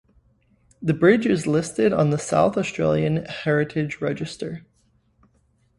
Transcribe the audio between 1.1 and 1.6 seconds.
is